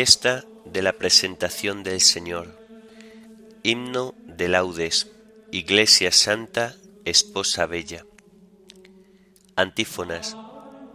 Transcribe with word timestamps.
Fiesta 0.00 0.46
de 0.64 0.80
la 0.80 0.94
presentación 0.94 1.82
del 1.82 2.00
Señor. 2.00 2.58
Himno 3.62 4.14
de 4.24 4.48
laudes. 4.48 5.10
Iglesia 5.52 6.10
Santa, 6.10 6.74
Esposa 7.04 7.66
Bella. 7.66 8.06
Antífonas, 9.56 10.38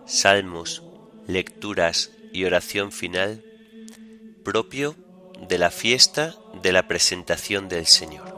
salmos, 0.08 0.82
lecturas 1.28 2.14
y 2.34 2.46
oración 2.46 2.92
final 2.92 3.46
propio 4.44 4.96
de 5.40 5.60
la 5.60 5.70
fiesta 5.70 6.36
de 6.64 6.72
la 6.72 6.88
presentación 6.88 7.70
del 7.70 7.86
Señor. 7.86 8.35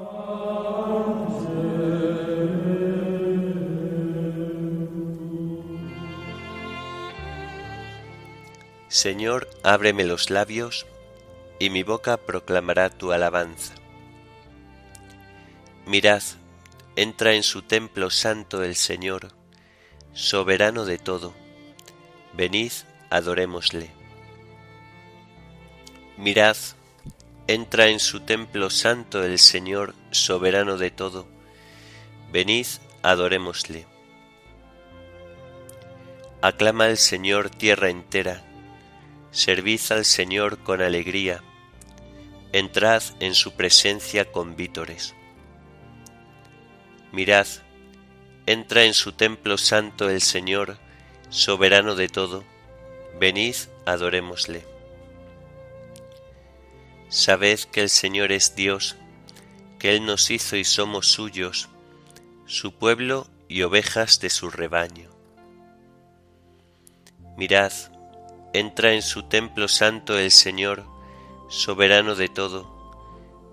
Señor, 8.98 9.48
ábreme 9.62 10.06
los 10.06 10.31
labios, 10.31 10.88
y 11.59 11.70
mi 11.70 11.84
boca 11.84 12.17
proclamará 12.17 12.90
tu 12.90 13.12
alabanza. 13.12 13.76
Mirad, 15.86 16.23
entra 16.95 17.36
en 17.36 17.44
su 17.44 17.62
templo 17.62 18.09
santo 18.09 18.64
el 18.64 18.76
Señor, 18.76 19.34
soberano 20.14 20.84
de 20.86 20.98
todo. 20.98 21.36
Venid, 22.34 22.72
adorémosle. 23.12 23.92
Mirad, 26.17 26.58
entra 27.45 27.89
en 27.89 28.00
su 28.00 28.22
templo 28.22 28.72
santo 28.72 29.23
el 29.23 29.38
Señor, 29.38 29.94
soberano 30.09 30.80
de 30.80 30.89
todo. 30.89 31.28
Venid, 32.32 32.66
adorémosle. 33.04 33.86
Aclama 36.42 36.86
al 36.86 36.98
Señor 36.98 37.52
tierra 37.52 37.92
entera 37.92 38.47
servid 39.31 39.81
al 39.89 40.06
Señor 40.06 40.59
con 40.59 40.81
alegría, 40.81 41.44
entrad 42.52 43.03
en 43.20 43.33
su 43.33 43.53
presencia 43.53 44.31
con 44.31 44.56
vítores. 44.56 45.16
Mirad, 47.11 47.48
entra 48.45 48.83
en 48.83 48.94
su 48.94 49.11
templo 49.11 49.58
santo 49.58 50.09
el 50.09 50.22
Señor, 50.22 50.78
soberano 51.30 51.95
de 51.95 52.08
todo, 52.09 52.44
venid, 53.20 53.55
adorémosle. 53.86 54.66
Sabed 57.09 57.59
que 57.72 57.81
el 57.81 57.89
Señor 57.89 58.31
es 58.31 58.55
Dios, 58.55 58.98
que 59.80 59.95
Él 59.95 60.05
nos 60.05 60.31
hizo 60.31 60.55
y 60.55 60.64
somos 60.64 61.08
suyos, 61.08 61.70
su 62.45 62.73
pueblo 62.73 63.28
y 63.48 63.61
ovejas 63.61 64.20
de 64.20 64.30
su 64.30 64.49
rebaño. 64.49 65.09
Mirad, 67.38 67.71
Entra 68.58 68.94
en 68.94 69.04
su 69.04 69.22
templo 69.22 69.68
santo 69.68 70.18
el 70.18 70.32
Señor, 70.32 70.84
soberano 71.48 72.16
de 72.16 72.28
todo. 72.28 72.66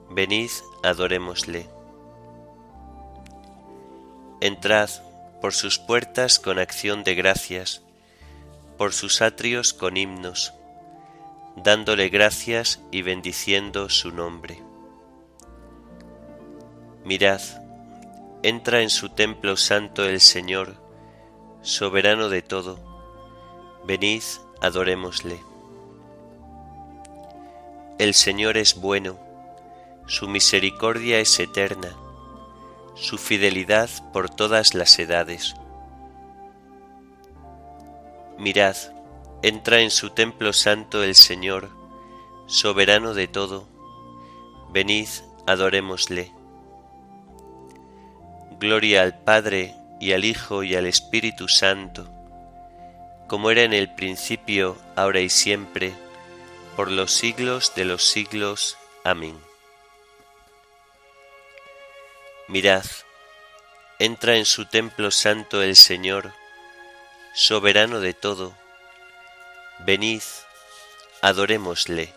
Venid, 0.09 0.49
adorémosle. 0.83 1.69
Entrad 4.41 4.89
por 5.43 5.53
sus 5.53 5.79
puertas 5.79 6.39
con 6.39 6.59
acción 6.59 7.05
de 7.05 7.15
gracias, 7.17 7.83
por 8.79 8.95
sus 8.95 9.21
atrios 9.21 9.75
con 9.75 9.99
himnos, 9.99 10.55
dándole 11.55 12.09
gracias 12.09 12.81
y 12.91 13.03
bendiciendo 13.03 13.91
su 13.91 14.11
nombre. 14.11 14.63
Mirad, 17.05 17.43
entra 18.43 18.81
en 18.81 18.89
su 18.89 19.11
templo 19.11 19.59
santo 19.59 20.03
el 20.07 20.23
Señor, 20.23 20.77
soberano 21.61 22.31
de 22.31 22.41
todo. 22.41 22.79
Venid, 23.85 24.23
adorémosle. 24.65 25.41
El 27.99 28.15
Señor 28.15 28.57
es 28.57 28.81
bueno, 28.81 29.19
su 30.07 30.27
misericordia 30.27 31.19
es 31.19 31.39
eterna, 31.39 31.95
su 32.95 33.19
fidelidad 33.19 33.91
por 34.13 34.31
todas 34.31 34.75
las 34.75 34.99
edades. 34.99 35.55
Mirad, 38.39 38.77
entra 39.43 39.81
en 39.81 39.91
su 39.91 40.11
templo 40.11 40.55
santo 40.55 41.03
el 41.03 41.15
Señor, 41.15 41.69
soberano 42.47 43.13
de 43.13 43.29
todo, 43.29 43.69
venid, 44.71 45.09
adorémosle. 45.47 46.33
Gloria 48.59 49.03
al 49.03 49.19
Padre 49.19 49.75
y 50.01 50.13
al 50.13 50.25
Hijo 50.25 50.63
y 50.63 50.75
al 50.75 50.87
Espíritu 50.87 51.49
Santo, 51.49 52.14
como 53.27 53.51
era 53.51 53.63
en 53.63 53.73
el 53.73 53.95
principio, 53.95 54.77
ahora 54.97 55.21
y 55.21 55.31
siempre, 55.31 55.95
por 56.77 56.91
los 56.91 57.13
siglos 57.13 57.75
de 57.75 57.85
los 57.85 58.05
siglos. 58.05 58.77
Amén. 59.05 59.39
Mirad, 62.49 62.85
entra 63.99 64.37
en 64.37 64.45
su 64.45 64.67
templo 64.67 65.11
santo 65.11 65.63
el 65.63 65.77
Señor, 65.77 66.33
soberano 67.35 68.01
de 68.01 68.13
todo. 68.15 68.55
Venid, 69.81 70.23
adorémosle. 71.23 72.13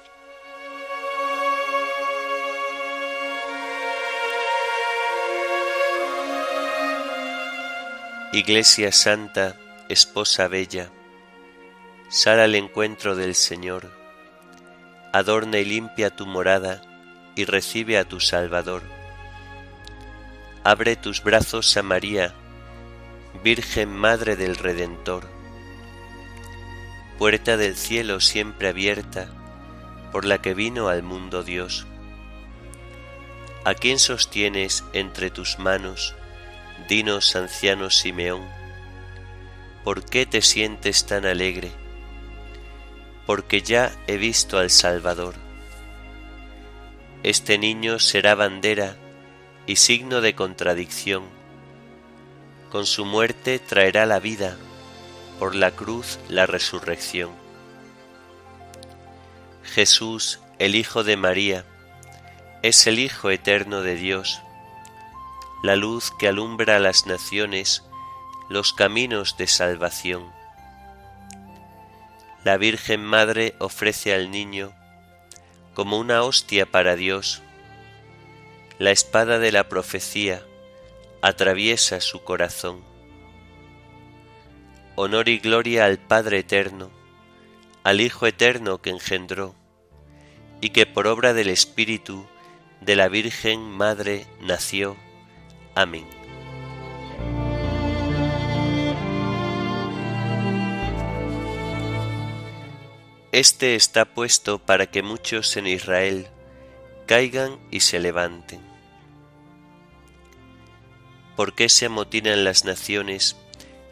Iglesia 8.33 8.91
Santa, 8.91 9.55
Esposa 9.87 10.47
Bella, 10.47 10.91
Sal 12.09 12.39
al 12.39 12.55
encuentro 12.55 13.17
del 13.17 13.35
Señor, 13.35 13.91
adorna 15.11 15.57
y 15.57 15.65
limpia 15.65 16.09
tu 16.09 16.25
morada 16.25 16.81
y 17.35 17.43
recibe 17.43 17.97
a 17.97 18.05
tu 18.05 18.21
Salvador. 18.21 18.81
Abre 20.63 20.95
tus 20.95 21.21
brazos 21.21 21.75
a 21.75 21.83
María, 21.83 22.33
Virgen 23.43 23.93
Madre 23.93 24.37
del 24.37 24.55
Redentor. 24.55 25.27
Puerta 27.17 27.57
del 27.57 27.75
cielo 27.75 28.21
siempre 28.21 28.69
abierta, 28.69 29.27
por 30.13 30.23
la 30.23 30.41
que 30.41 30.53
vino 30.53 30.87
al 30.87 31.03
mundo 31.03 31.43
Dios. 31.43 31.87
¿A 33.65 33.73
quién 33.73 33.99
sostienes 33.99 34.85
entre 34.93 35.29
tus 35.29 35.59
manos? 35.59 36.15
Dinos, 36.87 37.35
anciano 37.35 37.89
Simeón, 37.89 38.47
¿por 39.83 40.05
qué 40.05 40.25
te 40.25 40.41
sientes 40.41 41.05
tan 41.05 41.25
alegre? 41.25 41.86
Porque 43.27 43.61
ya 43.61 43.91
he 44.07 44.15
visto 44.15 44.57
al 44.57 44.69
Salvador. 44.69 45.35
Este 47.23 47.57
niño 47.57 47.99
será 47.99 48.35
bandera 48.35 48.95
y 49.65 49.75
signo 49.75 50.21
de 50.21 50.33
contradicción. 50.33 51.25
Con 52.71 52.85
su 52.85 53.03
muerte 53.03 53.59
traerá 53.59 54.05
la 54.05 54.19
vida, 54.19 54.57
por 55.39 55.55
la 55.55 55.71
cruz 55.71 56.19
la 56.29 56.45
resurrección. 56.45 57.31
Jesús, 59.61 60.39
el 60.57 60.75
Hijo 60.75 61.03
de 61.03 61.17
María, 61.17 61.65
es 62.63 62.87
el 62.87 62.97
Hijo 62.97 63.29
eterno 63.29 63.81
de 63.81 63.95
Dios, 63.95 64.41
la 65.63 65.75
luz 65.75 66.13
que 66.17 66.29
alumbra 66.29 66.77
a 66.77 66.79
las 66.79 67.05
naciones 67.07 67.83
los 68.47 68.71
caminos 68.71 69.35
de 69.35 69.47
salvación 69.47 70.36
la 72.47 72.55
Virgen 72.55 73.03
Madre 73.03 73.55
ofrece 73.59 74.13
al 74.13 74.31
niño 74.31 74.73
como 75.73 75.99
una 75.99 76.23
hostia 76.23 76.65
para 76.65 76.95
Dios. 76.95 77.41
La 78.79 78.91
espada 78.91 79.37
de 79.37 79.51
la 79.51 79.67
profecía 79.67 80.45
atraviesa 81.21 81.99
su 81.99 82.23
corazón. 82.23 82.85
Honor 84.95 85.27
y 85.27 85.39
gloria 85.39 85.83
al 85.83 85.97
Padre 85.97 86.39
eterno, 86.39 86.89
al 87.83 87.99
Hijo 87.99 88.27
eterno 88.27 88.81
que 88.81 88.91
engendró, 88.91 89.53
y 90.61 90.69
que 90.69 90.85
por 90.85 91.07
obra 91.07 91.33
del 91.33 91.49
Espíritu 91.49 92.25
de 92.79 92.95
la 92.95 93.09
Virgen 93.09 93.59
Madre 93.59 94.25
nació. 94.39 94.95
Amén. 95.75 96.16
Este 103.37 103.75
está 103.75 104.05
puesto 104.05 104.57
para 104.57 104.87
que 104.87 105.03
muchos 105.03 105.57
en 105.57 105.67
Israel 105.67 106.25
caigan 107.05 107.59
y 107.69 107.81
se 107.81 107.99
levanten. 107.99 108.61
¿Por 111.35 111.53
qué 111.53 111.69
se 111.69 111.85
amotinan 111.85 112.43
las 112.43 112.65
naciones 112.65 113.35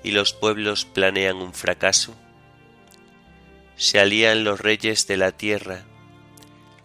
y 0.04 0.14
los 0.14 0.34
pueblos 0.34 0.86
planean 0.86 1.36
un 1.36 1.54
fracaso? 1.54 2.16
Se 3.76 4.00
alían 4.00 4.44
los 4.44 4.60
reyes 4.62 5.06
de 5.06 5.18
la 5.18 5.32
tierra, 5.32 5.84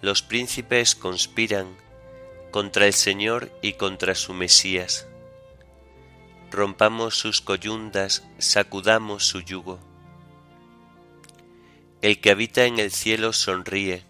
los 0.03 0.21
príncipes 0.21 0.95
conspiran 0.95 1.67
contra 2.51 2.87
el 2.87 2.93
Señor 2.93 3.51
y 3.63 3.73
contra 3.73 4.15
su 4.15 4.35
Mesías. 4.35 5.07
Rompamos 6.51 7.15
sus 7.15 7.41
coyundas, 7.41 8.23
sacudamos 8.37 9.25
su 9.25 9.41
yugo. 9.41 9.90
El 12.03 12.19
que 12.23 12.31
habita 12.31 12.65
en 12.65 12.79
el 12.79 12.91
cielo 12.93 13.35
sonríe, 13.35 14.05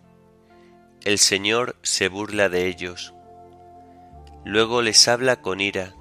el 1.05 1.19
Señor 1.19 1.75
se 1.83 2.09
burla 2.09 2.49
de 2.49 2.69
ellos. 2.69 3.15
Luego 4.45 4.81
les 4.81 5.09
habla 5.09 5.43
con 5.43 5.61
ira, 5.61 5.97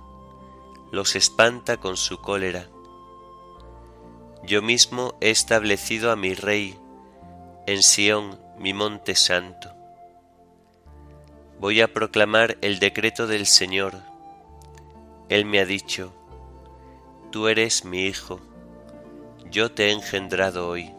los 0.92 1.16
espanta 1.16 1.78
con 1.78 1.98
su 1.98 2.22
cólera. 2.22 2.68
Yo 4.44 4.62
mismo 4.62 5.16
he 5.20 5.32
establecido 5.32 6.12
a 6.12 6.16
mi 6.16 6.36
Rey 6.36 6.78
en 7.66 7.82
Sión, 7.82 8.40
mi 8.60 8.72
monte 8.72 9.16
santo. 9.16 9.74
Voy 11.60 11.82
a 11.82 11.92
proclamar 11.92 12.60
el 12.62 12.78
decreto 12.78 13.26
del 13.26 13.48
Señor. 13.48 13.96
Él 15.28 15.46
me 15.46 15.60
ha 15.60 15.66
dicho, 15.66 16.14
Tú 17.32 17.48
eres 17.48 17.84
mi 17.84 18.06
Hijo, 18.06 18.40
yo 19.50 19.72
te 19.72 19.88
he 19.88 19.92
engendrado 19.92 20.70
hoy. 20.70 20.99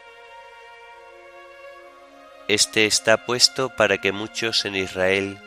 Este 2.47 2.85
está 2.85 3.25
puesto 3.25 3.69
para 3.69 3.99
que 3.99 4.11
muchos 4.11 4.65
en 4.65 4.75
Israel 4.75 5.37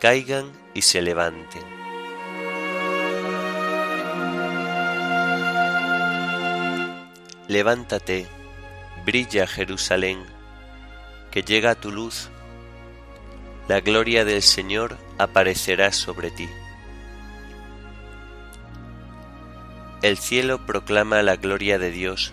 caigan 0.00 0.50
y 0.74 0.82
se 0.82 1.02
levanten. 1.02 1.62
Levántate, 7.48 8.26
brilla 9.04 9.46
Jerusalén, 9.46 10.24
que 11.30 11.42
llega 11.42 11.74
tu 11.74 11.90
luz, 11.90 12.30
la 13.68 13.80
gloria 13.80 14.24
del 14.24 14.42
Señor 14.42 14.96
aparecerá 15.18 15.92
sobre 15.92 16.30
ti. 16.30 16.48
El 20.02 20.16
cielo 20.16 20.64
proclama 20.64 21.22
la 21.22 21.36
gloria 21.36 21.78
de 21.78 21.90
Dios, 21.90 22.32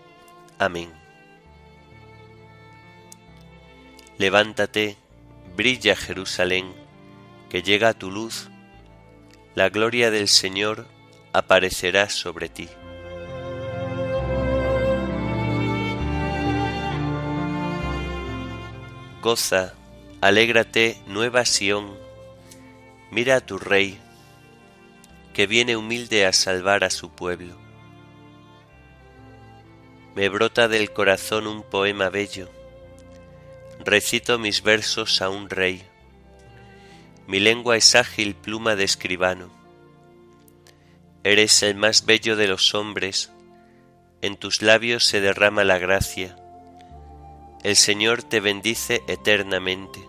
Amén. 0.61 0.91
Levántate, 4.19 4.95
brilla 5.57 5.95
Jerusalén, 5.95 6.71
que 7.49 7.63
llega 7.63 7.95
tu 7.95 8.11
luz, 8.11 8.51
la 9.55 9.69
gloria 9.69 10.11
del 10.11 10.27
Señor 10.27 10.85
aparecerá 11.33 12.09
sobre 12.09 12.47
ti. 12.47 12.69
Goza, 19.23 19.73
alégrate, 20.21 21.01
nueva 21.07 21.43
Sión, 21.45 21.97
mira 23.09 23.37
a 23.37 23.41
tu 23.41 23.57
Rey, 23.57 23.99
que 25.33 25.47
viene 25.47 25.75
humilde 25.75 26.27
a 26.27 26.33
salvar 26.33 26.83
a 26.83 26.91
su 26.91 27.09
pueblo. 27.09 27.60
Me 30.15 30.27
brota 30.29 30.67
del 30.67 30.91
corazón 30.91 31.47
un 31.47 31.63
poema 31.63 32.09
bello, 32.09 32.49
recito 33.85 34.37
mis 34.37 34.61
versos 34.61 35.21
a 35.21 35.29
un 35.29 35.49
rey. 35.49 35.83
Mi 37.27 37.39
lengua 37.39 37.77
es 37.77 37.95
ágil 37.95 38.35
pluma 38.35 38.75
de 38.75 38.83
escribano 38.83 39.61
Eres 41.23 41.61
el 41.61 41.75
más 41.75 42.05
bello 42.05 42.35
de 42.35 42.47
los 42.47 42.73
hombres, 42.73 43.31
en 44.23 44.37
tus 44.37 44.63
labios 44.63 45.05
se 45.05 45.21
derrama 45.21 45.63
la 45.63 45.77
gracia. 45.77 46.35
El 47.63 47.75
Señor 47.75 48.23
te 48.23 48.39
bendice 48.39 49.03
eternamente. 49.07 49.99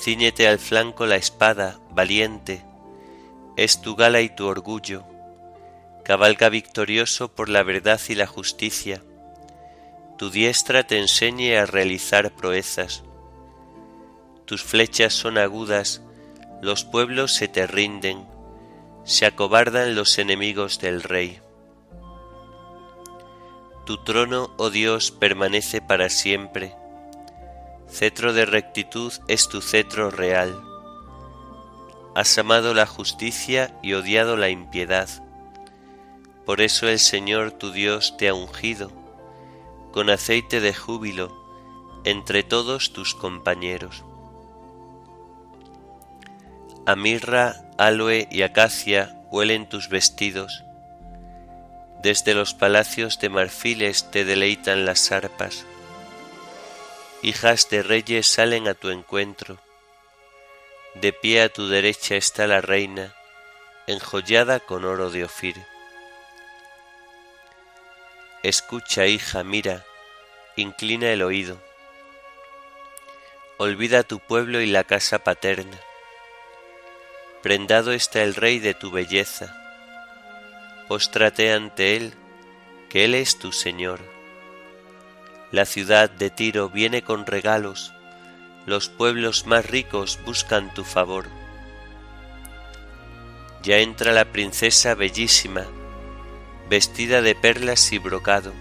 Cíñete 0.00 0.46
al 0.46 0.60
flanco 0.60 1.06
la 1.06 1.16
espada, 1.16 1.80
valiente, 1.90 2.64
es 3.56 3.82
tu 3.82 3.96
gala 3.96 4.20
y 4.20 4.28
tu 4.28 4.46
orgullo. 4.46 5.04
Cabalga 6.04 6.48
victorioso 6.48 7.34
por 7.34 7.48
la 7.48 7.62
verdad 7.62 8.00
y 8.08 8.14
la 8.14 8.26
justicia. 8.26 9.02
Tu 10.18 10.30
diestra 10.30 10.86
te 10.86 10.98
enseñe 10.98 11.56
a 11.56 11.66
realizar 11.66 12.30
proezas. 12.32 13.02
Tus 14.44 14.62
flechas 14.62 15.14
son 15.14 15.38
agudas, 15.38 16.02
los 16.62 16.84
pueblos 16.84 17.32
se 17.32 17.48
te 17.48 17.66
rinden 17.66 18.26
se 19.04 19.26
acobardan 19.26 19.94
los 19.94 20.18
enemigos 20.18 20.80
del 20.80 21.02
Rey. 21.02 21.40
Tu 23.84 24.02
trono, 24.02 24.54
oh 24.56 24.70
Dios, 24.70 25.10
permanece 25.10 25.82
para 25.82 26.08
siempre. 26.08 26.74
Cetro 27.86 28.32
de 28.32 28.46
rectitud 28.46 29.12
es 29.28 29.48
tu 29.48 29.60
cetro 29.60 30.10
real. 30.10 30.58
Has 32.14 32.38
amado 32.38 32.72
la 32.72 32.86
justicia 32.86 33.78
y 33.82 33.92
odiado 33.92 34.38
la 34.38 34.48
impiedad. 34.48 35.08
Por 36.46 36.60
eso 36.60 36.88
el 36.88 36.98
Señor 36.98 37.52
tu 37.52 37.72
Dios 37.72 38.16
te 38.16 38.28
ha 38.28 38.34
ungido 38.34 38.90
con 39.92 40.10
aceite 40.10 40.60
de 40.60 40.74
júbilo 40.74 41.32
entre 42.04 42.42
todos 42.42 42.92
tus 42.92 43.14
compañeros. 43.14 44.04
A 46.84 46.96
mirra, 46.96 47.62
aloe 47.78 48.28
y 48.30 48.42
acacia 48.42 49.16
huelen 49.30 49.68
tus 49.68 49.88
vestidos, 49.88 50.64
Desde 52.02 52.34
los 52.34 52.52
palacios 52.52 53.18
de 53.18 53.30
marfiles 53.30 54.10
te 54.10 54.26
deleitan 54.26 54.84
las 54.84 55.10
arpas. 55.10 55.64
Hijas 57.22 57.70
de 57.70 57.82
reyes 57.82 58.26
salen 58.26 58.68
a 58.68 58.74
tu 58.74 58.90
encuentro. 58.90 59.58
De 60.94 61.14
pie 61.14 61.40
a 61.40 61.48
tu 61.48 61.66
derecha 61.68 62.16
está 62.16 62.46
la 62.46 62.60
reina, 62.60 63.14
enjollada 63.86 64.60
con 64.60 64.84
oro 64.84 65.10
de 65.10 65.24
Ofir. 65.24 65.56
Escucha, 68.44 69.06
hija, 69.06 69.42
mira, 69.42 69.86
inclina 70.54 71.10
el 71.10 71.22
oído. 71.22 71.56
Olvida 73.56 74.02
tu 74.02 74.18
pueblo 74.18 74.60
y 74.60 74.66
la 74.66 74.84
casa 74.84 75.20
paterna. 75.20 75.80
Prendado 77.42 77.92
está 77.92 78.22
el 78.22 78.34
rey 78.34 78.58
de 78.58 78.74
tu 78.74 78.90
belleza. 78.90 79.56
Póstrate 80.88 81.54
ante 81.54 81.96
él, 81.96 82.12
que 82.90 83.06
él 83.06 83.14
es 83.14 83.38
tu 83.38 83.50
Señor. 83.50 84.00
La 85.50 85.64
ciudad 85.64 86.10
de 86.10 86.28
Tiro 86.28 86.68
viene 86.68 87.00
con 87.00 87.24
regalos, 87.24 87.94
los 88.66 88.90
pueblos 88.90 89.46
más 89.46 89.64
ricos 89.64 90.20
buscan 90.26 90.74
tu 90.74 90.84
favor. 90.84 91.28
Ya 93.62 93.78
entra 93.78 94.12
la 94.12 94.26
princesa 94.26 94.94
bellísima, 94.94 95.64
vestida 96.68 97.20
de 97.22 97.34
perlas 97.34 97.92
y 97.92 97.98
brocado. 97.98 98.52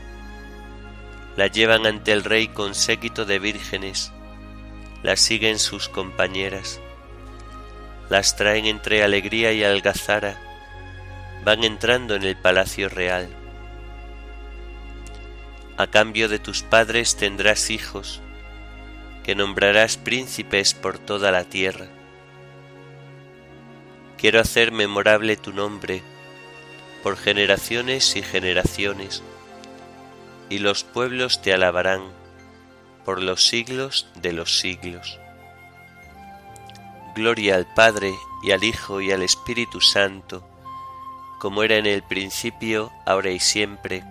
La 1.35 1.47
llevan 1.47 1.85
ante 1.85 2.11
el 2.11 2.23
rey 2.23 2.47
con 2.47 2.75
séquito 2.75 3.25
de 3.25 3.39
vírgenes, 3.39 4.11
la 5.01 5.15
siguen 5.15 5.57
sus 5.57 5.89
compañeras, 5.89 6.79
las 8.09 8.35
traen 8.35 8.65
entre 8.65 9.03
alegría 9.03 9.51
y 9.53 9.63
algazara, 9.63 10.39
van 11.43 11.63
entrando 11.63 12.15
en 12.15 12.23
el 12.23 12.35
palacio 12.35 12.89
real. 12.89 13.29
A 15.77 15.87
cambio 15.87 16.29
de 16.29 16.37
tus 16.37 16.61
padres 16.61 17.15
tendrás 17.15 17.71
hijos, 17.71 18.21
que 19.23 19.33
nombrarás 19.33 19.97
príncipes 19.97 20.73
por 20.73 20.99
toda 20.99 21.31
la 21.31 21.45
tierra. 21.45 21.87
Quiero 24.17 24.39
hacer 24.39 24.71
memorable 24.71 25.35
tu 25.35 25.51
nombre 25.51 26.03
por 27.03 27.17
generaciones 27.17 28.15
y 28.15 28.23
generaciones, 28.23 29.21
y 30.49 30.59
los 30.59 30.85
pueblos 30.85 31.41
te 31.41 31.53
alabarán 31.53 32.01
por 33.03 33.21
los 33.21 33.45
siglos 33.45 34.07
de 34.21 34.31
los 34.31 34.59
siglos. 34.59 35.19
Gloria 37.13 37.55
al 37.55 37.71
Padre 37.73 38.13
y 38.41 38.51
al 38.51 38.63
Hijo 38.63 39.01
y 39.01 39.11
al 39.11 39.21
Espíritu 39.21 39.81
Santo, 39.81 40.47
como 41.39 41.63
era 41.63 41.75
en 41.75 41.85
el 41.85 42.03
principio, 42.03 42.89
ahora 43.05 43.31
y 43.31 43.39
siempre, 43.39 44.03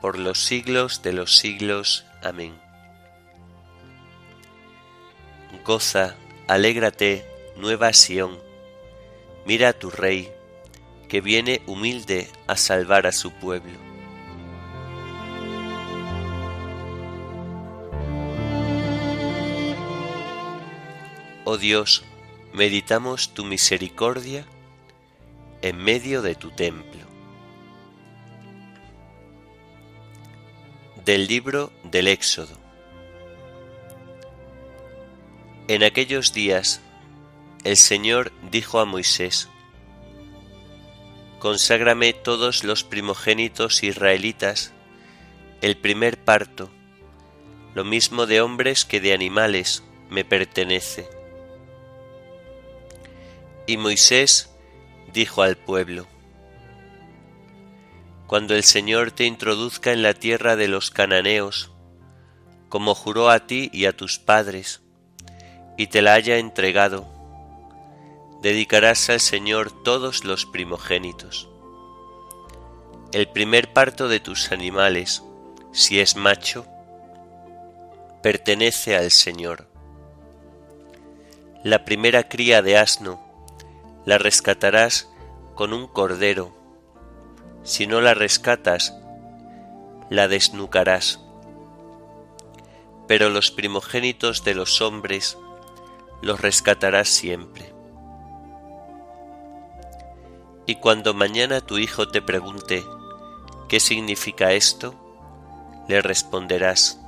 por 0.00 0.16
los 0.16 0.38
siglos 0.38 1.02
de 1.02 1.12
los 1.12 1.36
siglos. 1.36 2.06
Amén. 2.22 2.54
Goza, 5.64 6.14
alégrate, 6.46 7.26
nueva 7.56 7.92
Sión, 7.92 8.38
mira 9.44 9.70
a 9.70 9.72
tu 9.72 9.90
Rey, 9.90 10.32
que 11.12 11.20
viene 11.20 11.60
humilde 11.66 12.26
a 12.46 12.56
salvar 12.56 13.06
a 13.06 13.12
su 13.12 13.32
pueblo. 13.32 13.78
Oh 21.44 21.58
Dios, 21.58 22.02
meditamos 22.54 23.34
tu 23.34 23.44
misericordia 23.44 24.46
en 25.60 25.76
medio 25.76 26.22
de 26.22 26.34
tu 26.34 26.50
templo. 26.50 27.04
Del 31.04 31.26
libro 31.26 31.74
del 31.84 32.08
Éxodo. 32.08 32.56
En 35.68 35.82
aquellos 35.82 36.32
días 36.32 36.80
el 37.64 37.76
Señor 37.76 38.32
dijo 38.50 38.78
a 38.78 38.86
Moisés, 38.86 39.50
Conságrame 41.42 42.12
todos 42.12 42.62
los 42.62 42.84
primogénitos 42.84 43.82
israelitas, 43.82 44.72
el 45.60 45.76
primer 45.76 46.16
parto, 46.16 46.70
lo 47.74 47.82
mismo 47.82 48.26
de 48.26 48.40
hombres 48.40 48.84
que 48.84 49.00
de 49.00 49.12
animales, 49.12 49.82
me 50.08 50.24
pertenece. 50.24 51.08
Y 53.66 53.76
Moisés 53.76 54.54
dijo 55.12 55.42
al 55.42 55.56
pueblo, 55.56 56.06
Cuando 58.28 58.54
el 58.54 58.62
Señor 58.62 59.10
te 59.10 59.24
introduzca 59.24 59.90
en 59.90 60.02
la 60.02 60.14
tierra 60.14 60.54
de 60.54 60.68
los 60.68 60.92
cananeos, 60.92 61.72
como 62.68 62.94
juró 62.94 63.30
a 63.30 63.48
ti 63.48 63.68
y 63.72 63.86
a 63.86 63.96
tus 63.96 64.20
padres, 64.20 64.80
y 65.76 65.88
te 65.88 66.02
la 66.02 66.14
haya 66.14 66.38
entregado, 66.38 67.21
dedicarás 68.42 69.08
al 69.08 69.20
Señor 69.20 69.70
todos 69.70 70.24
los 70.24 70.46
primogénitos. 70.46 71.48
El 73.12 73.28
primer 73.28 73.72
parto 73.72 74.08
de 74.08 74.18
tus 74.18 74.50
animales, 74.50 75.22
si 75.70 76.00
es 76.00 76.16
macho, 76.16 76.66
pertenece 78.20 78.96
al 78.96 79.12
Señor. 79.12 79.68
La 81.62 81.84
primera 81.84 82.28
cría 82.28 82.62
de 82.62 82.76
asno, 82.76 83.22
la 84.04 84.18
rescatarás 84.18 85.08
con 85.54 85.72
un 85.72 85.86
cordero. 85.86 86.52
Si 87.62 87.86
no 87.86 88.00
la 88.00 88.12
rescatas, 88.12 88.92
la 90.10 90.26
desnucarás. 90.26 91.20
Pero 93.06 93.30
los 93.30 93.52
primogénitos 93.52 94.42
de 94.42 94.56
los 94.56 94.80
hombres 94.80 95.38
los 96.22 96.40
rescatarás 96.40 97.08
siempre. 97.08 97.72
Y 100.66 100.76
cuando 100.76 101.14
mañana 101.14 101.60
tu 101.60 101.78
hijo 101.78 102.08
te 102.08 102.22
pregunte 102.22 102.84
qué 103.68 103.80
significa 103.80 104.52
esto, 104.52 104.94
le 105.88 106.00
responderás, 106.02 107.00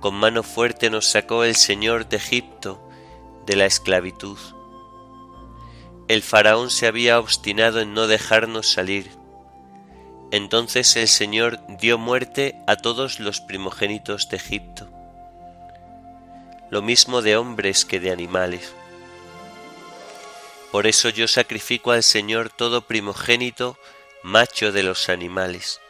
con 0.00 0.14
mano 0.14 0.42
fuerte 0.42 0.90
nos 0.90 1.06
sacó 1.06 1.44
el 1.44 1.54
Señor 1.54 2.08
de 2.08 2.16
Egipto 2.16 2.80
de 3.46 3.56
la 3.56 3.66
esclavitud 3.66 4.38
el 6.10 6.22
faraón 6.22 6.70
se 6.70 6.88
había 6.88 7.20
obstinado 7.20 7.80
en 7.80 7.94
no 7.94 8.08
dejarnos 8.08 8.72
salir. 8.72 9.12
Entonces 10.32 10.96
el 10.96 11.06
Señor 11.06 11.60
dio 11.68 11.98
muerte 11.98 12.60
a 12.66 12.74
todos 12.74 13.20
los 13.20 13.40
primogénitos 13.40 14.28
de 14.28 14.38
Egipto, 14.38 14.88
lo 16.68 16.82
mismo 16.82 17.22
de 17.22 17.36
hombres 17.36 17.84
que 17.84 18.00
de 18.00 18.10
animales. 18.10 18.74
Por 20.70 20.86
eso 20.86 21.08
yo 21.08 21.26
sacrifico 21.26 21.90
al 21.90 22.04
Señor 22.04 22.48
todo 22.48 22.82
primogénito 22.82 23.76
macho 24.22 24.70
de 24.70 24.84
los 24.84 25.08
animales, 25.08 25.80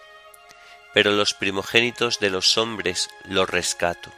pero 0.95 1.13
los 1.13 1.35
primogénitos 1.35 2.19
de 2.19 2.31
los 2.31 2.57
hombres 2.57 3.11
los 3.25 3.49
rescato. 3.49 4.11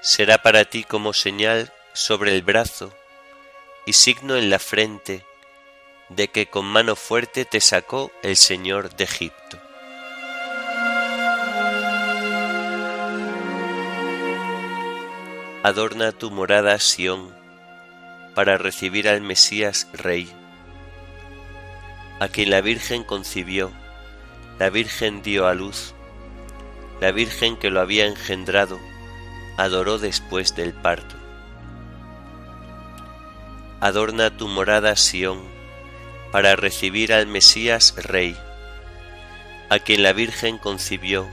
Será 0.00 0.38
para 0.38 0.64
ti 0.64 0.84
como 0.84 1.12
señal 1.12 1.72
sobre 1.92 2.34
el 2.34 2.42
brazo 2.42 2.94
y 3.84 3.92
signo 3.92 4.36
en 4.36 4.48
la 4.48 4.58
frente 4.58 5.24
de 6.08 6.28
que 6.28 6.46
con 6.46 6.64
mano 6.64 6.96
fuerte 6.96 7.44
te 7.44 7.60
sacó 7.60 8.10
el 8.22 8.36
Señor 8.36 8.94
de 8.96 9.04
Egipto. 9.04 9.60
Adorna 15.62 16.12
tu 16.12 16.30
morada 16.30 16.78
Sión 16.78 17.35
para 18.36 18.58
recibir 18.58 19.08
al 19.08 19.22
Mesías 19.22 19.88
Rey, 19.94 20.30
a 22.20 22.28
quien 22.28 22.50
la 22.50 22.60
Virgen 22.60 23.02
concibió, 23.02 23.72
la 24.58 24.68
Virgen 24.68 25.22
dio 25.22 25.46
a 25.46 25.54
luz, 25.54 25.94
la 27.00 27.12
Virgen 27.12 27.56
que 27.56 27.70
lo 27.70 27.80
había 27.80 28.04
engendrado 28.04 28.78
adoró 29.56 29.96
después 29.96 30.54
del 30.54 30.74
parto. 30.74 31.16
Adorna 33.80 34.36
tu 34.36 34.48
morada 34.48 34.96
Sión, 34.96 35.40
para 36.30 36.56
recibir 36.56 37.14
al 37.14 37.26
Mesías 37.26 37.94
Rey, 37.96 38.36
a 39.70 39.78
quien 39.78 40.02
la 40.02 40.12
Virgen 40.12 40.58
concibió, 40.58 41.26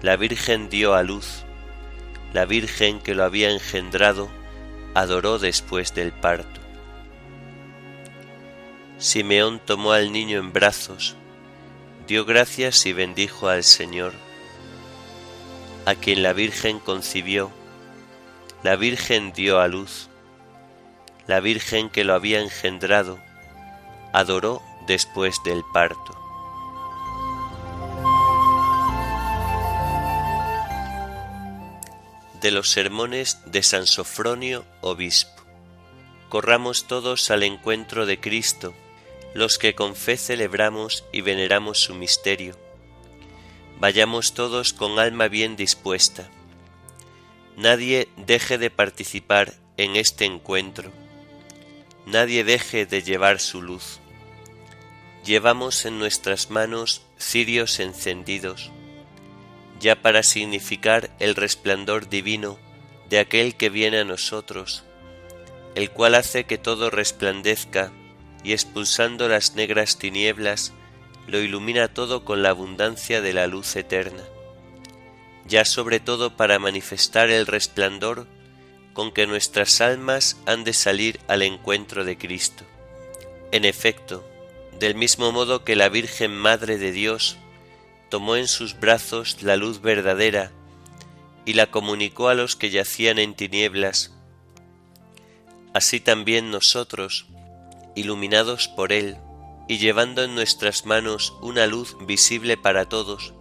la 0.00 0.16
Virgen 0.16 0.70
dio 0.70 0.94
a 0.94 1.02
luz, 1.02 1.44
la 2.32 2.46
Virgen 2.46 3.00
que 3.00 3.14
lo 3.14 3.22
había 3.22 3.50
engendrado 3.50 4.30
adoró 4.94 5.38
después 5.38 5.94
del 5.94 6.12
parto. 6.12 6.60
Simeón 8.98 9.58
tomó 9.58 9.92
al 9.92 10.12
niño 10.12 10.38
en 10.38 10.52
brazos, 10.52 11.16
dio 12.06 12.24
gracias 12.24 12.86
y 12.86 12.92
bendijo 12.92 13.48
al 13.48 13.64
Señor, 13.64 14.12
a 15.84 15.94
quien 15.94 16.22
la 16.22 16.32
Virgen 16.32 16.78
concibió, 16.78 17.50
la 18.62 18.76
Virgen 18.76 19.32
dio 19.32 19.60
a 19.60 19.68
luz, 19.68 20.08
la 21.26 21.40
Virgen 21.40 21.90
que 21.90 22.04
lo 22.04 22.14
había 22.14 22.40
engendrado, 22.40 23.18
adoró 24.12 24.62
después 24.86 25.36
del 25.44 25.62
parto. 25.72 26.23
De 32.44 32.50
los 32.50 32.68
sermones 32.68 33.38
de 33.46 33.62
San 33.62 33.86
Sofronio, 33.86 34.66
obispo. 34.82 35.42
Corramos 36.28 36.86
todos 36.86 37.30
al 37.30 37.42
encuentro 37.42 38.04
de 38.04 38.20
Cristo, 38.20 38.74
los 39.32 39.56
que 39.56 39.74
con 39.74 39.96
fe 39.96 40.18
celebramos 40.18 41.06
y 41.10 41.22
veneramos 41.22 41.78
su 41.78 41.94
misterio. 41.94 42.54
Vayamos 43.80 44.34
todos 44.34 44.74
con 44.74 44.98
alma 44.98 45.28
bien 45.28 45.56
dispuesta. 45.56 46.28
Nadie 47.56 48.08
deje 48.18 48.58
de 48.58 48.68
participar 48.68 49.54
en 49.78 49.96
este 49.96 50.26
encuentro. 50.26 50.92
Nadie 52.04 52.44
deje 52.44 52.84
de 52.84 53.02
llevar 53.02 53.40
su 53.40 53.62
luz. 53.62 54.00
Llevamos 55.24 55.86
en 55.86 55.98
nuestras 55.98 56.50
manos 56.50 57.00
cirios 57.18 57.80
encendidos, 57.80 58.70
ya 59.84 60.00
para 60.00 60.22
significar 60.22 61.10
el 61.18 61.34
resplandor 61.34 62.08
divino 62.08 62.58
de 63.10 63.18
aquel 63.18 63.54
que 63.54 63.68
viene 63.68 63.98
a 63.98 64.04
nosotros, 64.04 64.82
el 65.74 65.90
cual 65.90 66.14
hace 66.14 66.44
que 66.44 66.56
todo 66.56 66.88
resplandezca 66.88 67.92
y 68.42 68.54
expulsando 68.54 69.28
las 69.28 69.56
negras 69.56 69.98
tinieblas, 69.98 70.72
lo 71.26 71.38
ilumina 71.38 71.88
todo 71.88 72.24
con 72.24 72.42
la 72.42 72.48
abundancia 72.48 73.20
de 73.20 73.34
la 73.34 73.46
luz 73.46 73.76
eterna, 73.76 74.22
ya 75.46 75.66
sobre 75.66 76.00
todo 76.00 76.34
para 76.34 76.58
manifestar 76.58 77.28
el 77.28 77.44
resplandor 77.44 78.26
con 78.94 79.12
que 79.12 79.26
nuestras 79.26 79.82
almas 79.82 80.38
han 80.46 80.64
de 80.64 80.72
salir 80.72 81.20
al 81.28 81.42
encuentro 81.42 82.06
de 82.06 82.16
Cristo. 82.16 82.64
En 83.52 83.66
efecto, 83.66 84.26
del 84.80 84.94
mismo 84.94 85.30
modo 85.30 85.62
que 85.62 85.76
la 85.76 85.90
Virgen 85.90 86.34
Madre 86.34 86.78
de 86.78 86.90
Dios 86.90 87.36
tomó 88.10 88.36
en 88.36 88.48
sus 88.48 88.78
brazos 88.78 89.42
la 89.42 89.56
luz 89.56 89.80
verdadera 89.80 90.52
y 91.44 91.54
la 91.54 91.66
comunicó 91.66 92.28
a 92.28 92.34
los 92.34 92.56
que 92.56 92.70
yacían 92.70 93.18
en 93.18 93.34
tinieblas, 93.34 94.12
así 95.74 96.00
también 96.00 96.50
nosotros, 96.50 97.26
iluminados 97.94 98.68
por 98.68 98.92
Él 98.92 99.16
y 99.68 99.78
llevando 99.78 100.22
en 100.22 100.34
nuestras 100.34 100.86
manos 100.86 101.34
una 101.42 101.66
luz 101.66 101.96
visible 102.06 102.56
para 102.56 102.88
todos, 102.88 103.34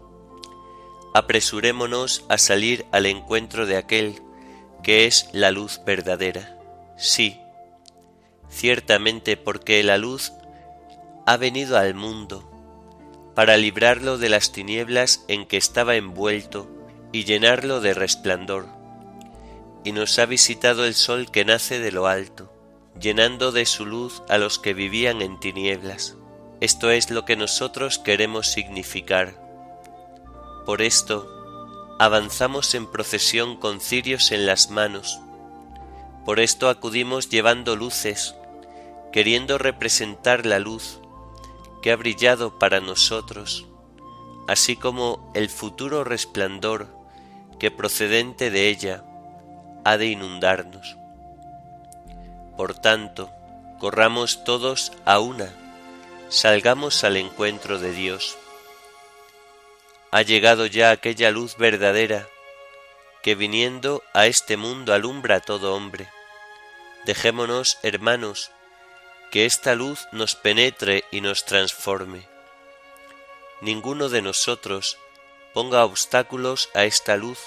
apresurémonos 1.14 2.26
a 2.30 2.38
salir 2.38 2.86
al 2.92 3.06
encuentro 3.06 3.66
de 3.66 3.78
aquel 3.78 4.22
que 4.84 5.06
es 5.06 5.30
la 5.32 5.52
luz 5.52 5.82
verdadera. 5.86 6.58
Sí, 6.98 7.40
ciertamente 8.50 9.38
porque 9.38 9.82
la 9.84 9.98
luz 9.98 10.34
ha 11.26 11.38
venido 11.38 11.78
al 11.78 11.94
mundo 11.94 12.53
para 13.36 13.58
librarlo 13.58 14.18
de 14.18 14.30
las 14.30 14.52
tinieblas 14.52 15.26
en 15.28 15.46
que 15.46 15.58
estaba 15.58 15.96
envuelto 15.96 16.68
y 17.12 17.26
llenarlo 17.26 17.82
de 17.82 17.94
resplandor. 17.94 18.68
Y 19.84 19.92
nos 19.92 20.18
ha 20.20 20.26
visitado 20.26 20.86
el 20.86 20.94
sol 20.94 21.32
que 21.32 21.46
nace 21.46 21.80
de 21.80 21.92
lo 21.92 22.08
alto, 22.08 22.54
llenando 23.00 23.52
de 23.52 23.66
su 23.66 23.86
luz 23.86 24.22
a 24.30 24.38
los 24.38 24.60
que 24.60 24.74
vivían 24.74 25.22
en 25.22 25.40
tinieblas. 25.40 26.16
Esto 26.62 26.92
es 26.92 27.10
lo 27.10 27.26
que 27.26 27.36
nosotros 27.36 28.00
queremos 28.00 28.48
significar. 28.48 29.42
Por 30.66 30.82
esto, 30.82 31.28
avanzamos 32.00 32.74
en 32.76 32.90
procesión 32.90 33.58
con 33.58 33.82
cirios 33.82 34.32
en 34.32 34.46
las 34.46 34.70
manos. 34.70 35.20
Por 36.26 36.40
esto 36.40 36.70
acudimos 36.70 37.30
llevando 37.30 37.76
luces, 37.76 38.36
queriendo 39.12 39.58
representar 39.58 40.46
la 40.46 40.60
luz 40.60 41.02
que 41.84 41.92
ha 41.92 41.96
brillado 41.96 42.58
para 42.58 42.80
nosotros, 42.80 43.68
así 44.48 44.76
como 44.76 45.32
el 45.36 45.50
futuro 45.50 46.04
resplandor 46.04 46.88
que 47.60 47.70
procedente 47.70 48.50
de 48.50 48.70
ella 48.70 49.04
ha 49.86 49.98
de 49.98 50.08
inundarnos. 50.08 50.98
Por 52.58 52.74
tanto, 52.74 53.30
corramos 53.80 54.44
todos 54.44 54.92
a 55.06 55.20
una, 55.20 55.54
salgamos 56.30 57.04
al 57.04 57.18
encuentro 57.18 57.78
de 57.78 57.92
Dios 57.92 58.38
ha 60.14 60.22
llegado 60.22 60.68
ya 60.68 60.92
aquella 60.92 61.32
luz 61.32 61.58
verdadera 61.58 62.28
que 63.24 63.34
viniendo 63.34 64.04
a 64.14 64.28
este 64.28 64.58
mundo 64.58 64.94
alumbra 64.94 65.38
a 65.38 65.40
todo 65.40 65.74
hombre. 65.74 66.08
Dejémonos, 67.06 67.80
hermanos, 67.82 68.52
que 69.34 69.48
esta 69.48 69.74
luz 69.74 70.08
nos 70.12 70.36
penetre 70.36 71.06
y 71.10 71.20
nos 71.20 71.44
transforme. 71.44 72.28
Ninguno 73.62 74.08
de 74.10 74.22
nosotros 74.22 75.00
ponga 75.56 75.84
obstáculos 75.86 76.70
a 76.76 76.84
esta 76.84 77.18
luz 77.18 77.40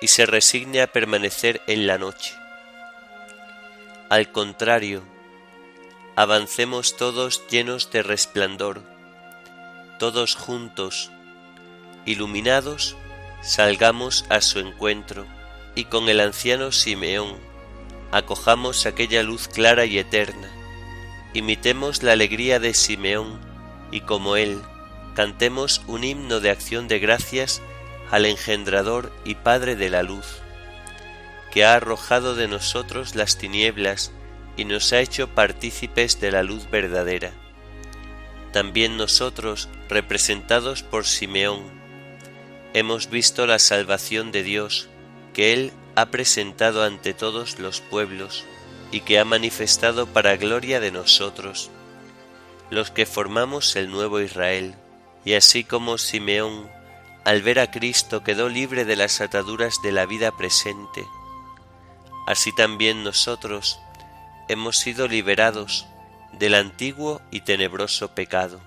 y 0.00 0.08
se 0.08 0.26
resigne 0.26 0.82
a 0.82 0.88
permanecer 0.88 1.62
en 1.68 1.86
la 1.86 1.98
noche. 1.98 2.34
Al 4.10 4.32
contrario, 4.32 5.04
avancemos 6.16 6.96
todos 6.96 7.46
llenos 7.46 7.92
de 7.92 8.02
resplandor, 8.02 8.82
todos 10.00 10.34
juntos, 10.34 11.12
iluminados, 12.06 12.96
salgamos 13.40 14.24
a 14.30 14.40
su 14.40 14.58
encuentro 14.58 15.28
y 15.76 15.84
con 15.84 16.08
el 16.08 16.18
anciano 16.18 16.72
Simeón 16.72 17.38
acojamos 18.10 18.84
aquella 18.84 19.22
luz 19.22 19.46
clara 19.46 19.84
y 19.84 20.00
eterna, 20.00 20.63
imitemos 21.34 22.02
la 22.04 22.12
alegría 22.12 22.60
de 22.60 22.72
Simeón 22.74 23.40
y 23.90 24.00
como 24.00 24.36
él 24.36 24.62
cantemos 25.14 25.82
un 25.86 26.04
himno 26.04 26.40
de 26.40 26.50
acción 26.50 26.88
de 26.88 27.00
gracias 27.00 27.60
al 28.10 28.24
engendrador 28.24 29.12
y 29.24 29.34
Padre 29.34 29.76
de 29.76 29.90
la 29.90 30.02
luz, 30.02 30.38
que 31.52 31.64
ha 31.64 31.74
arrojado 31.74 32.34
de 32.36 32.48
nosotros 32.48 33.16
las 33.16 33.36
tinieblas 33.36 34.12
y 34.56 34.64
nos 34.64 34.92
ha 34.92 35.00
hecho 35.00 35.28
partícipes 35.28 36.20
de 36.20 36.30
la 36.30 36.44
luz 36.44 36.70
verdadera. 36.70 37.32
También 38.52 38.96
nosotros, 38.96 39.68
representados 39.88 40.84
por 40.84 41.04
Simeón, 41.04 41.64
hemos 42.72 43.10
visto 43.10 43.46
la 43.46 43.58
salvación 43.58 44.30
de 44.30 44.44
Dios 44.44 44.88
que 45.32 45.52
Él 45.52 45.72
ha 45.96 46.06
presentado 46.06 46.84
ante 46.84 47.14
todos 47.14 47.58
los 47.58 47.80
pueblos 47.80 48.44
y 48.90 49.00
que 49.00 49.18
ha 49.18 49.24
manifestado 49.24 50.06
para 50.06 50.36
gloria 50.36 50.80
de 50.80 50.90
nosotros, 50.90 51.70
los 52.70 52.90
que 52.90 53.06
formamos 53.06 53.76
el 53.76 53.90
nuevo 53.90 54.20
Israel, 54.20 54.74
y 55.24 55.34
así 55.34 55.64
como 55.64 55.98
Simeón, 55.98 56.68
al 57.24 57.42
ver 57.42 57.58
a 57.58 57.70
Cristo, 57.70 58.22
quedó 58.22 58.48
libre 58.48 58.84
de 58.84 58.96
las 58.96 59.20
ataduras 59.20 59.80
de 59.82 59.92
la 59.92 60.06
vida 60.06 60.36
presente, 60.36 61.04
así 62.26 62.54
también 62.54 63.02
nosotros 63.04 63.78
hemos 64.48 64.76
sido 64.76 65.08
liberados 65.08 65.86
del 66.32 66.54
antiguo 66.54 67.22
y 67.30 67.40
tenebroso 67.40 68.14
pecado. 68.14 68.60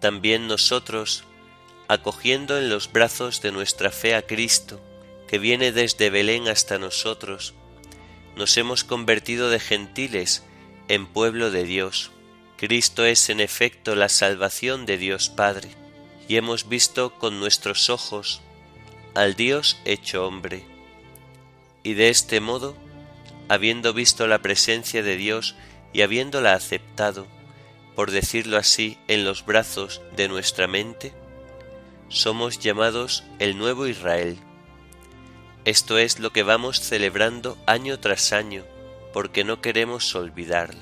También 0.00 0.46
nosotros 0.48 1.24
acogiendo 1.88 2.56
en 2.58 2.70
los 2.70 2.90
brazos 2.90 3.42
de 3.42 3.52
nuestra 3.52 3.90
fe 3.90 4.14
a 4.14 4.22
Cristo, 4.22 4.80
que 5.28 5.38
viene 5.38 5.72
desde 5.72 6.10
Belén 6.10 6.48
hasta 6.48 6.78
nosotros, 6.78 7.54
nos 8.36 8.56
hemos 8.56 8.84
convertido 8.84 9.50
de 9.50 9.60
gentiles 9.60 10.42
en 10.88 11.06
pueblo 11.06 11.50
de 11.50 11.64
Dios. 11.64 12.10
Cristo 12.56 13.04
es 13.04 13.28
en 13.28 13.40
efecto 13.40 13.94
la 13.94 14.08
salvación 14.08 14.86
de 14.86 14.96
Dios 14.96 15.28
Padre, 15.28 15.70
y 16.28 16.36
hemos 16.36 16.68
visto 16.68 17.18
con 17.18 17.40
nuestros 17.40 17.90
ojos 17.90 18.40
al 19.14 19.34
Dios 19.34 19.80
hecho 19.84 20.26
hombre. 20.26 20.64
Y 21.82 21.94
de 21.94 22.08
este 22.08 22.40
modo, 22.40 22.76
habiendo 23.48 23.92
visto 23.92 24.26
la 24.26 24.40
presencia 24.40 25.02
de 25.02 25.16
Dios 25.16 25.56
y 25.92 26.02
habiéndola 26.02 26.54
aceptado, 26.54 27.26
por 27.94 28.10
decirlo 28.10 28.56
así, 28.56 28.96
en 29.08 29.24
los 29.24 29.44
brazos 29.44 30.00
de 30.16 30.28
nuestra 30.28 30.66
mente, 30.66 31.12
somos 32.08 32.58
llamados 32.58 33.24
el 33.38 33.58
nuevo 33.58 33.86
Israel. 33.86 34.38
Esto 35.64 35.98
es 35.98 36.18
lo 36.18 36.30
que 36.30 36.42
vamos 36.42 36.80
celebrando 36.80 37.56
año 37.66 38.00
tras 38.00 38.32
año, 38.32 38.64
porque 39.12 39.44
no 39.44 39.60
queremos 39.60 40.14
olvidarlo. 40.16 40.80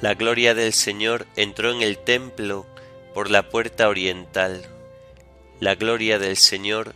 La 0.00 0.14
gloria 0.14 0.54
del 0.54 0.72
Señor 0.72 1.26
entró 1.36 1.70
en 1.70 1.82
el 1.82 1.98
templo 1.98 2.66
por 3.14 3.30
la 3.30 3.50
puerta 3.50 3.88
oriental. 3.88 4.64
La 5.60 5.74
gloria 5.74 6.18
del 6.18 6.36
Señor 6.36 6.94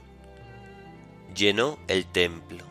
llenó 1.34 1.78
el 1.88 2.06
templo. 2.06 2.64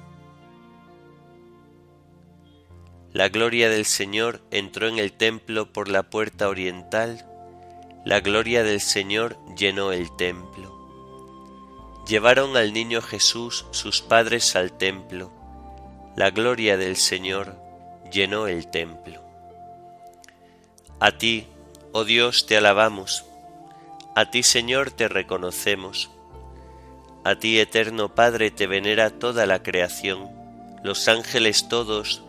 La 3.13 3.27
gloria 3.27 3.69
del 3.69 3.85
Señor 3.85 4.41
entró 4.51 4.87
en 4.87 4.99
el 4.99 5.11
templo 5.11 5.71
por 5.73 5.89
la 5.89 6.03
puerta 6.03 6.47
oriental, 6.47 7.25
la 8.03 8.19
gloria 8.19 8.63
del 8.63 8.81
Señor 8.81 9.37
llenó 9.55 9.91
el 9.91 10.15
templo. 10.15 10.75
Llevaron 12.07 12.57
al 12.57 12.73
niño 12.73 13.01
Jesús 13.01 13.65
sus 13.71 14.01
padres 14.01 14.55
al 14.55 14.71
templo, 14.71 15.31
la 16.15 16.31
gloria 16.31 16.77
del 16.77 16.95
Señor 16.97 17.55
llenó 18.11 18.47
el 18.47 18.67
templo. 18.67 19.21
A 20.99 21.11
ti, 21.11 21.47
oh 21.91 22.03
Dios, 22.03 22.47
te 22.47 22.57
alabamos, 22.57 23.25
a 24.15 24.31
ti 24.31 24.41
Señor 24.41 24.91
te 24.91 25.07
reconocemos, 25.07 26.09
a 27.23 27.35
ti 27.35 27.59
eterno 27.59 28.15
Padre 28.15 28.49
te 28.49 28.65
venera 28.65 29.11
toda 29.11 29.45
la 29.45 29.61
creación, 29.61 30.31
los 30.83 31.07
ángeles 31.07 31.69
todos, 31.69 32.23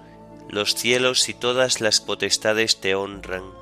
los 0.51 0.75
cielos 0.75 1.31
y 1.31 1.35
todas 1.35 1.81
las 1.81 2.01
potestades 2.03 2.79
te 2.81 2.95
honran, 2.95 3.62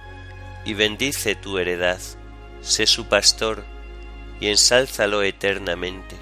y 0.65 0.73
bendice 0.73 1.35
tu 1.35 1.57
heredad. 1.57 1.99
Sé 2.61 2.85
su 2.85 3.05
pastor 3.05 3.63
y 4.39 4.47
ensálzalo 4.47 5.23
eternamente. 5.23 6.15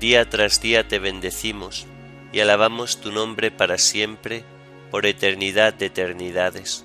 Día 0.00 0.28
tras 0.28 0.60
día 0.60 0.86
te 0.86 0.98
bendecimos 0.98 1.86
y 2.32 2.40
alabamos 2.40 3.00
tu 3.00 3.12
nombre 3.12 3.50
para 3.50 3.78
siempre, 3.78 4.44
por 4.90 5.06
eternidad 5.06 5.74
de 5.74 5.86
eternidades. 5.86 6.84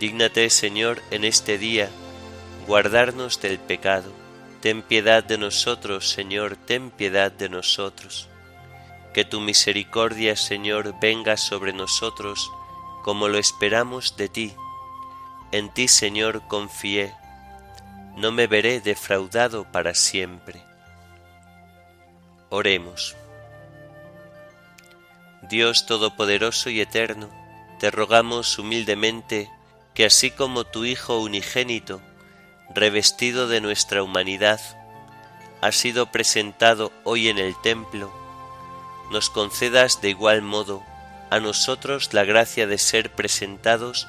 Dígnate, 0.00 0.48
Señor, 0.50 1.00
en 1.10 1.24
este 1.24 1.58
día, 1.58 1.88
guardarnos 2.66 3.40
del 3.40 3.58
pecado. 3.58 4.12
Ten 4.60 4.82
piedad 4.82 5.22
de 5.22 5.38
nosotros, 5.38 6.08
Señor, 6.08 6.56
ten 6.56 6.90
piedad 6.90 7.30
de 7.30 7.48
nosotros. 7.48 8.28
Que 9.12 9.24
tu 9.24 9.40
misericordia, 9.40 10.36
Señor, 10.36 10.94
venga 11.00 11.36
sobre 11.36 11.72
nosotros, 11.72 12.50
como 13.02 13.28
lo 13.28 13.38
esperamos 13.38 14.16
de 14.16 14.28
ti. 14.28 14.52
En 15.52 15.68
ti, 15.68 15.86
Señor, 15.86 16.42
confié. 16.48 17.14
No 18.16 18.32
me 18.32 18.46
veré 18.46 18.80
defraudado 18.80 19.70
para 19.70 19.94
siempre. 19.94 20.62
Oremos. 22.48 23.16
Dios 25.42 25.86
Todopoderoso 25.86 26.70
y 26.70 26.80
Eterno, 26.80 27.28
te 27.78 27.90
rogamos 27.90 28.58
humildemente, 28.58 29.50
que 29.92 30.06
así 30.06 30.30
como 30.30 30.64
tu 30.64 30.84
Hijo 30.86 31.18
unigénito, 31.20 32.00
revestido 32.74 33.48
de 33.48 33.60
nuestra 33.60 34.02
humanidad, 34.02 34.60
ha 35.60 35.70
sido 35.72 36.10
presentado 36.10 36.92
hoy 37.04 37.28
en 37.28 37.38
el 37.38 37.54
templo, 37.60 38.10
nos 39.10 39.28
concedas 39.28 40.00
de 40.00 40.10
igual 40.10 40.40
modo 40.40 40.82
a 41.30 41.40
nosotros 41.40 42.14
la 42.14 42.24
gracia 42.24 42.66
de 42.66 42.78
ser 42.78 43.12
presentados 43.12 44.08